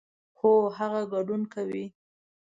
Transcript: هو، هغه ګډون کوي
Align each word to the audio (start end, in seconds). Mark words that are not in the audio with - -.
هو، 0.39 0.51
هغه 0.77 1.01
ګډون 1.13 1.41
کوي 1.53 1.85